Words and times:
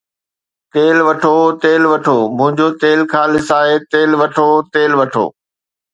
تيل 0.75 0.97
وٺو، 1.07 1.35
تيل 1.65 1.83
وٺو، 1.91 2.17
منهنجو 2.37 2.67
تيل 2.83 2.99
خالص 3.13 3.49
آهي، 3.59 3.75
تيل 3.93 4.11
وٺو، 4.21 4.49
تيل 4.73 4.91
وٺو 4.99 5.25